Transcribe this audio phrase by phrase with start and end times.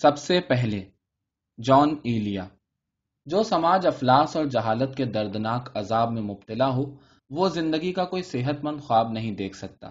[0.00, 0.80] سب سے پہلے،
[1.58, 2.44] جان ایلیا،
[3.26, 6.84] جو سماج افلاس اور جہالت کے دردناک عذاب میں مبتلا ہو،
[7.30, 9.88] وہ زندگی کا کوئی صحت مند خواب نہیں دیکھ سکتا،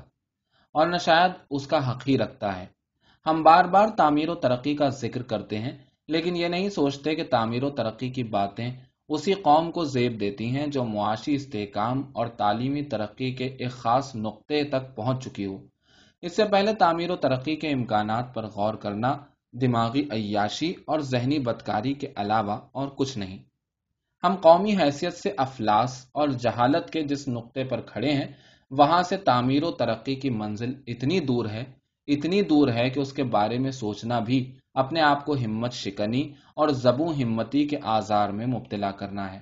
[0.76, 2.66] اور نہ شاید اس کا حق ہی رکھتا ہے۔
[3.26, 5.78] ہم بار بار تعمیر و ترقی کا ذکر کرتے ہیں،
[6.08, 8.69] لیکن یہ نہیں سوچتے کہ تعمیر و ترقی کی باتیں
[9.10, 14.15] اسی قوم کو زیب دیتی ہیں جو معاشی استحکام اور تعلیمی ترقی کے ایک خاص
[14.17, 15.57] نقطے تک پہنچ چکی ہو۔
[16.23, 19.17] اس سے پہلے تعمیر و ترقی کے امکانات پر غور کرنا
[19.54, 23.38] دماغی عیاشی اور ذہنی بدکاری کے علاوہ اور کچھ نہیں۔
[24.23, 28.28] ہم قومی حیثیت سے افلاس اور جہالت کے جس نقطے پر کھڑے ہیں،
[28.72, 31.64] وہاں سے تعمیر و ترقی کی منزل اتنی دور ہے،
[32.08, 36.34] اتنی دور ہے کہ اس کے بارے میں سوچنا بھی اپنے آپ کو ہمت شکنی
[36.56, 39.40] اور زبوں ہمتی کے آزار میں مبتلا کرنا ہے۔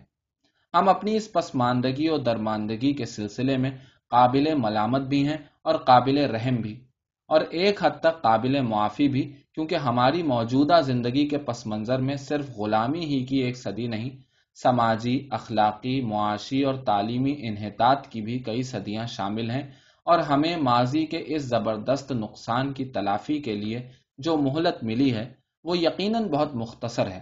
[0.74, 3.72] ہم اپنی اس پسماندگی اور درماندگی کے سلسلے میں
[4.10, 6.87] قابل ملامت بھی ہیں اور قابل رحم بھی۔
[7.28, 12.16] اور ایک حد تک قابل معافی بھی، کیونکہ ہماری موجودہ زندگی کے پس منظر میں
[12.16, 14.10] صرف غلامی ہی کی ایک صدی نہیں،
[14.56, 19.64] سماجی، اخلاقی، معاشی اور تعلیمی انحطاط کی بھی کئی صدیاں شامل ہیں۔
[20.04, 25.34] اور ہمیں ماضی کے اس زبردست نقصان کی تلافی کے لیے جو مہلت ملی ہے،
[25.64, 27.22] وہ یقیناً بہت مختصر ہے۔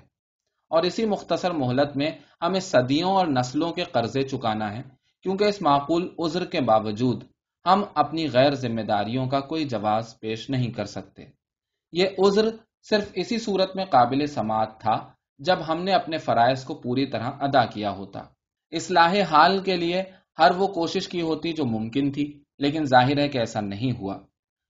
[0.70, 2.12] اور اسی مختصر مہلت میں
[2.42, 4.82] ہمیں صدیوں اور نسلوں کے قرضے چکانا ہے،
[5.24, 7.24] کیونکہ اس معقول عذر کے باوجود
[7.66, 11.26] ہم اپنی غیر ذمہ داریوں کا کوئی جواز پیش نہیں کر سکتے۔
[11.92, 12.46] یہ عذر
[12.90, 17.32] صرف اسی صورت میں قابل سماعت تھا جب ہم نے اپنے فرائض کو پوری طرح
[17.40, 18.24] ادا کیا ہوتا۔
[18.72, 20.04] اصلاح حال کے لیے
[20.40, 24.18] ہر وہ کوشش کی ہوتی جو ممکن تھی، لیکن ظاہر ہے کہ ایسا نہیں ہوا۔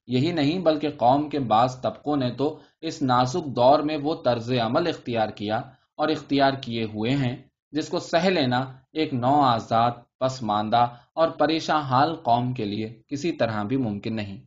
[0.07, 4.51] یہی نہیں، بلکہ قوم کے بعض طبقوں نے تو اس نازک دور میں وہ طرز
[4.51, 5.57] عمل اختیار کیا
[5.97, 7.35] اور اختیار کیے ہوئے ہیں،
[7.71, 10.85] جس کو سہ لینا ایک نو آزاد پسماندہ
[11.15, 14.41] اور پریشان حال قوم کے لیے کسی طرح بھی ممکن نہیں۔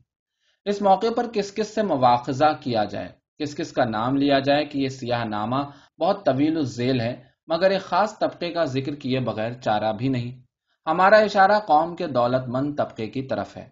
[0.65, 4.65] اس موقع پر کس کس سے مواخذہ کیا جائے؟ کس کس کا نام لیا جائے
[4.65, 5.57] کہ یہ سیاہ نامہ
[6.01, 7.17] بہت طویل الزیل ہے،
[7.47, 10.41] مگر ایک خاص طبقے کا ذکر کیے بغیر چارہ بھی نہیں۔
[10.87, 13.69] ہمارا اشارہ قوم کے دولت مند طبقے کی طرف ہے۔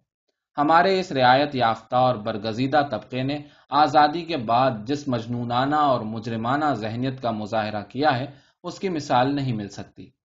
[0.59, 3.39] ہمارے اس رعایت یافتہ اور برگزیدہ طبقے نے
[3.71, 8.27] آزادی کے بعد جس مجنونانہ اور مجرمانہ ذہنیت کا مظاہرہ کیا ہے،
[8.63, 10.16] اس کی مثال نہیں مل سکتی۔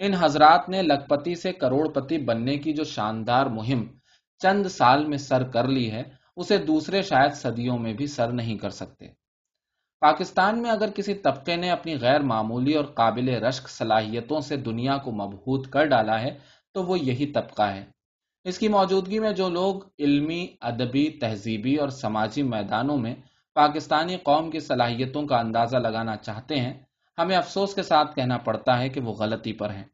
[0.00, 3.84] ان حضرات نے لکھپتی سے کروڑ پتی بننے کی جو شاندار مہم
[4.38, 6.02] چند سال میں سر کر لی ہے،
[6.36, 9.08] اسے دوسرے شاید صدیوں میں بھی سر نہیں کر سکتے۔
[10.00, 14.96] پاکستان میں اگر کسی طبقے نے اپنی غیر معمولی اور قابل رشک صلاحیتوں سے دنیا
[14.96, 16.38] کو مبہوت کر ڈالا ہے،
[16.74, 17.84] تو وہ یہی طبقہ ہے۔
[18.44, 23.14] اس کی موجودگی میں جو لوگ علمی، ادبی، تہذیبی اور سماجی میدانوں میں
[23.54, 26.74] پاکستانی قوم کی صلاحیتوں کا اندازہ لگانا چاہتے ہیں
[27.20, 29.84] ہمیں افسوس کے ساتھ کہنا پڑتا ہے کہ وہ غلطی پر ہیں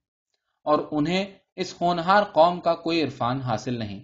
[0.64, 1.24] اور انہیں
[1.56, 4.00] اس ہونہار قوم کا کوئی عرفان حاصل نہیں۔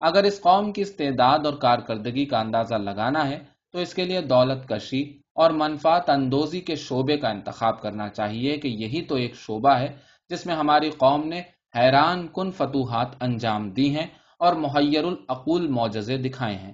[0.00, 3.38] اگر اس قوم کی استعداد اور کارکردگی کا اندازہ لگانا ہے،
[3.72, 5.02] تو اس کے لیے دولت کشی
[5.34, 9.96] اور منفات اندوزی کے شعبے کا انتخاب کرنا چاہیے کہ یہی تو ایک شعبہ ہے
[10.28, 11.42] جس میں ہماری قوم نے
[11.76, 14.06] حیران کن فتوحات انجام دی ہیں
[14.38, 16.72] اور محیر العقول معجزے دکھائے ہیں۔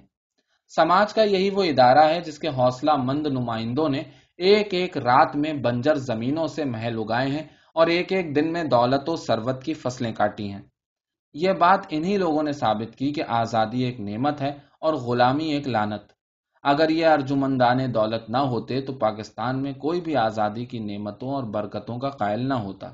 [0.75, 4.03] سماج کا یہی وہ ادارہ ہے جس کے حوصلہ مند نمائندوں نے
[4.37, 8.63] ایک ایک رات میں بنجر زمینوں سے محل اگائے ہیں اور ایک ایک دن میں
[8.63, 10.61] دولت و سروت کی فصلیں کاٹی ہیں۔
[11.33, 14.49] یہ بات انہی لوگوں نے ثابت کی کہ آزادی ایک نعمت ہے
[14.79, 16.01] اور غلامی ایک لانت
[16.63, 21.43] اگر یہ ارجمندان دولت نہ ہوتے تو پاکستان میں کوئی بھی آزادی کی نعمتوں اور
[21.43, 22.89] برکتوں کا قائل نہ ہوتا۔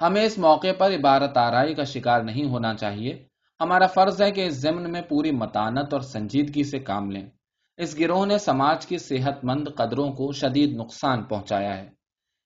[0.00, 3.26] ہمیں اس موقع پر عبارت آرائی کا شکار نہیں ہونا چاہیے۔
[3.60, 7.30] ہمارا فرض ہے کہ اس ضمن میں پوری متانت اور سنجیدگی سے کام لیں۔
[7.76, 11.90] اس گروہ نے سماج کی صحت مند قدروں کو شدید نقصان پہنچایا ہے۔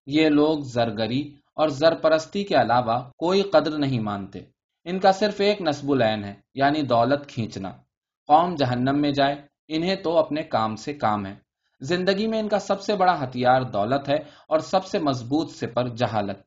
[0.06, 4.41] یہ لوگ زرگری اور زرپرستی کے علاوہ کوئی قدر نہیں مانتے۔
[4.84, 7.70] ان کا صرف ایک نصب العین ہے یعنی دولت کھینچنا۔
[8.26, 9.34] قوم جہنم میں جائے،
[9.69, 11.34] انہیں تو اپنے کام سے کام ہے۔
[11.81, 14.16] زندگی میں ان کا سب سے بڑا ہتھیار دولت ہے
[14.48, 16.38] اور سب سے مضبوط سپر جہالت۔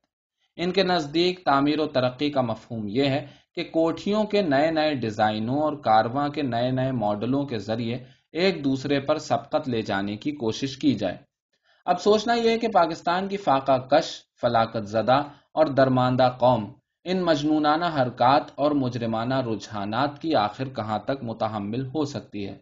[0.55, 3.25] ان کے نزدیک تعمیر و ترقی کا مفہوم یہ ہے
[3.55, 8.63] کہ کوٹھیوں کے نئے نئے ڈیزائنوں اور کارواں کے نئے نئے ماڈلوں کے ذریعے ایک
[8.63, 11.17] دوسرے پر سبقت لے جانے کی کوشش کی جائے۔
[11.85, 16.73] اب سوچنا یہ ہے کہ پاکستان کی فاقہ کش فلاقت زدہ اور درماندہ قوم،
[17.03, 22.57] ان مجنونانہ حرکات اور مجرمانہ رجحانات کی آخر کہاں تک متحمل ہو سکتی ہے؟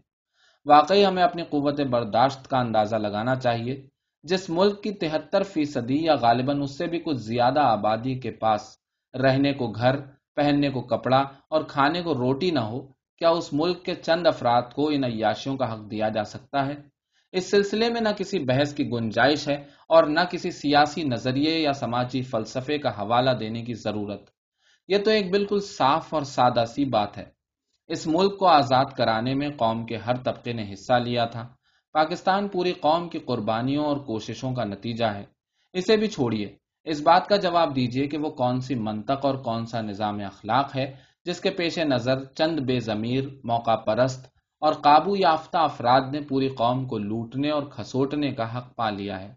[0.66, 3.88] واقعی ہمیں اپنی قوت برداشت کا اندازہ لگانا چاہیے۔
[4.24, 8.78] جس ملک کی تہتر فیصدی یا غالباً اس سے بھی کچھ زیادہ آبادی کے پاس
[9.14, 9.96] رہنے کو گھر،
[10.36, 12.88] پہننے کو کپڑا اور کھانے کو روٹی نہ ہو
[13.18, 16.76] کیا اس ملک کے چند افراد کو ان عیاشیوں کا حق دیا جا سکتا ہے؟
[17.32, 19.56] اس سلسلے میں نہ کسی بحث کی گنجائش ہے
[19.90, 24.30] اور نہ کسی سیاسی نظریے یا سماجی فلسفے کا حوالہ دینے کی ضرورت۔
[24.88, 27.26] یہ تو ایک بالکل صاف اور سادہ سی بات ہے۔
[27.88, 31.48] اس ملک کو آزاد کرانے میں قوم کے ہر طبقے نے حصہ لیا تھا۔
[31.94, 35.24] پاکستان پوری قوم کی قربانیوں اور کوششوں کا نتیجہ ہے۔
[35.74, 39.66] اسے بھی چھوڑیے۔ اس بات کا جواب دیجیے کہ وہ کون سی منطق اور کون
[39.66, 44.28] سا نظام اخلاق ہے جس کے پیش نظر چند بے ضمیر، موقع پرست
[44.62, 49.20] اور قابو یافتہ افراد نے پوری قوم کو لوٹنے اور کھسوٹنے کا حق پا لیا
[49.20, 49.30] ہے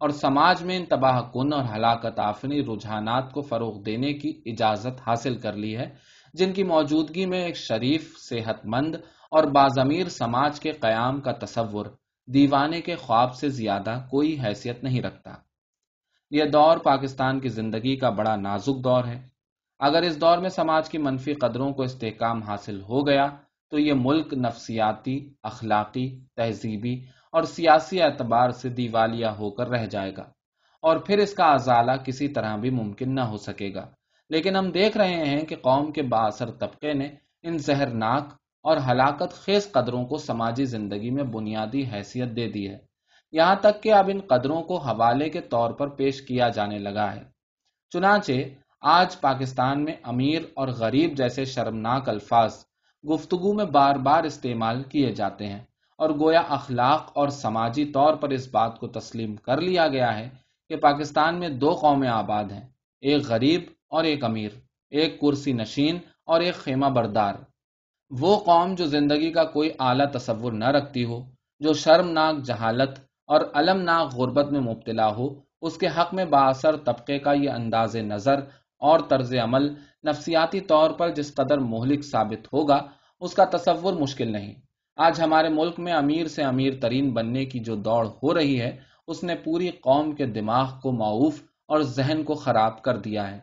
[0.00, 5.08] اور سماج میں ان تباہ کن اور ہلاکت آفنی رجحانات کو فروغ دینے کی اجازت
[5.08, 5.88] حاصل کر لی ہے،
[6.34, 8.94] جن کی موجودگی میں ایک شریف، صحت مند
[9.30, 11.86] اور بازمیر سماج کے قیام کا تصور
[12.26, 15.34] دیوانے کے خواب سے زیادہ کوئی حیثیت نہیں رکھتا۔
[16.30, 19.39] یہ دور پاکستان کی زندگی کا بڑا نازک دور ہے۔
[19.80, 23.26] اگر اس دور میں سماج کی منفی قدروں کو استحکام حاصل ہو گیا،
[23.70, 30.12] تو یہ ملک نفسیاتی، اخلاقی، تہذیبی اور سیاسی اعتبار سے دیوالیہ ہو کر رہ جائے
[30.16, 30.22] گا۔
[30.82, 33.86] اور پھر اس کا ازالہ کسی طرح بھی ممکن نہ ہو سکے گا۔
[34.30, 37.08] لیکن ہم دیکھ رہے ہیں کہ قوم کے باثر طبقے نے
[37.42, 38.24] ان زہرناک
[38.62, 42.78] اور ہلاکت خیز قدروں کو سماجی زندگی میں بنیادی حیثیت دے دی ہے۔
[43.32, 47.14] یہاں تک کہ اب ان قدروں کو حوالے کے طور پر پیش کیا جانے لگا
[47.14, 47.22] ہے۔
[47.90, 48.32] چنانچہ
[48.82, 52.54] آج پاکستان میں امیر اور غریب جیسے شرمناک الفاظ
[53.04, 55.58] گفتگو میں بار بار استعمال کیے جاتے ہیں
[55.98, 60.28] اور گویا اخلاق اور سماجی طور پر اس بات کو تسلیم کر لیا گیا ہے
[60.68, 62.66] کہ پاکستان میں دو قومیں آباد ہیں،
[63.02, 64.50] ایک غریب اور ایک امیر،
[64.90, 67.34] ایک کرسی نشین اور ایک خیمہ بردار۔
[68.10, 71.20] وہ قوم جو زندگی کا کوئی اعلیٰ تصور نہ رکھتی ہو،
[71.60, 72.98] جو شرمناک جہالت
[73.28, 75.28] اور المناک غربت میں مبتلا ہو،
[75.60, 78.40] اس کے حق میں باثر طبقے کا یہ انداز نظر
[78.80, 79.74] اور طرز عمل
[80.06, 82.86] نفسیاتی طور پر جس قدر مہلک ثابت ہوگا،
[83.20, 84.54] اس کا تصور مشکل نہیں۔
[84.96, 88.76] آج ہمارے ملک میں امیر سے امیر ترین بننے کی جو دوڑ ہو رہی ہے،
[89.08, 93.38] اس نے پوری قوم کے دماغ کو معاوف اور ذہن کو خراب کر دیا ہے۔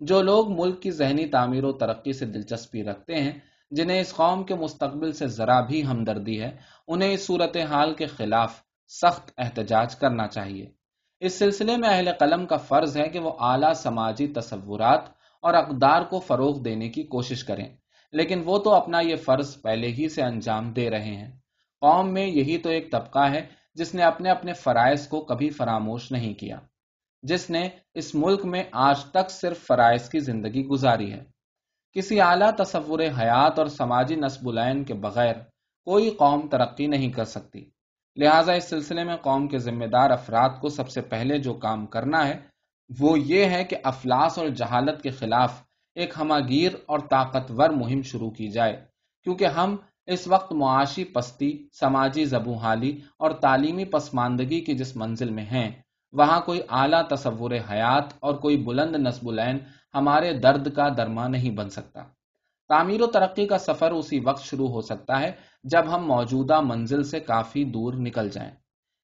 [0.00, 3.32] جو لوگ ملک کی ذہنی تعمیر و ترقی سے دلچسپی رکھتے ہیں،
[3.70, 6.50] جنہیں اس قوم کے مستقبل سے ذرا بھی ہمدردی ہے،
[6.88, 10.81] انہیں اس صورت حال کے خلاف سخت احتجاج کرنا چاہیے۔
[11.22, 15.00] اس سلسلے میں اہل قلم کا فرض ہے کہ وہ اعلیٰ سماجی تصورات
[15.42, 17.68] اور اقدار کو فروغ دینے کی کوشش کریں۔
[18.12, 21.30] لیکن وہ تو اپنا یہ فرض پہلے ہی سے انجام دے رہے ہیں۔
[21.80, 26.12] قوم میں یہی تو ایک طبقہ ہے جس نے اپنے اپنے فرائض کو کبھی فراموش
[26.12, 26.56] نہیں کیا۔
[27.22, 31.24] جس نے اس ملک میں آج تک صرف فرائض کی زندگی گزاری ہے۔
[31.92, 35.34] کسی اعلیٰ تصور حیات اور سماجی نصب العین کے بغیر
[35.84, 37.70] کوئی قوم ترقی نہیں کر سکتی۔
[38.16, 41.86] لہٰذا اس سلسلے میں قوم کے ذمہ دار افراد کو سب سے پہلے جو کام
[41.86, 42.40] کرنا ہے،
[43.00, 45.62] وہ یہ ہے کہ افلاس اور جہالت کے خلاف
[45.94, 48.84] ایک ہماگیر اور طاقتور مہم شروع کی جائے۔
[49.24, 49.76] کیونکہ ہم
[50.06, 55.70] اس وقت معاشی پستی، سماجی زبو حالی اور تعلیمی پسماندگی کی جس منزل میں ہیں،
[56.12, 59.58] وہاں کوئی اعلیٰ تصور حیات اور کوئی بلند نصب العین
[59.94, 62.04] ہمارے درد کا درما نہیں بن سکتا۔
[62.68, 65.32] تعمیر و ترقی کا سفر اسی وقت شروع ہو سکتا ہے
[65.64, 68.50] جب ہم موجودہ منزل سے کافی دور نکل جائیں۔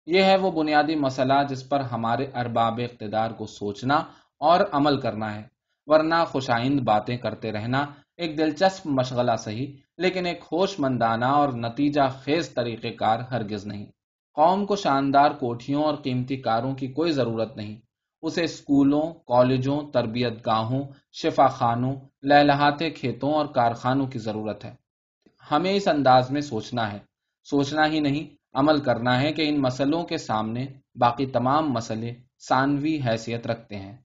[0.06, 3.96] یہ ہے وہ بنیادی مسئلہ جس پر ہمارے ارباب اقتدار کو سوچنا
[4.40, 5.42] اور عمل کرنا ہے۔
[5.86, 12.00] ورنہ خوشائند باتیں کرتے رہنا ایک دلچسپ مشغلہ صحیح، لیکن ایک ہوش مندانہ اور نتیجہ
[12.24, 13.86] خیز طریقہ کار ہرگز نہیں۔
[14.34, 17.80] قوم کو شاندار کوٹھیوں اور قیمتی کاروں کی کوئی ضرورت نہیں۔
[18.22, 24.74] اسے اسکولوں کالجوں تربیت گاہوں شفا خانوں لہلہاتے کھیتوں اور کارخانوں کی ضرورت ہے۔
[25.50, 26.98] ہمیں اس انداز میں سوچنا ہے۔
[27.44, 32.14] سوچنا ہی نہیں، عمل کرنا ہے کہ ان مسئلوں کے سامنے باقی تمام مسئلے
[32.48, 33.96] ثانوی حیثیت رکھتے ہیں۔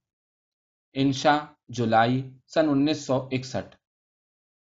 [0.94, 3.76] انشا جولائی سن انیس سو اکسٹھ۔